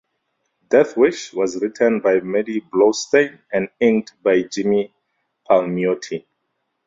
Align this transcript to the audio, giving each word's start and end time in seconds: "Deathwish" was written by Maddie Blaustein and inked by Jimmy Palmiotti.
"Deathwish" 0.67 1.31
was 1.31 1.61
written 1.61 1.99
by 1.99 2.19
Maddie 2.21 2.61
Blaustein 2.61 3.37
and 3.53 3.69
inked 3.79 4.13
by 4.23 4.41
Jimmy 4.41 4.91
Palmiotti. 5.47 6.25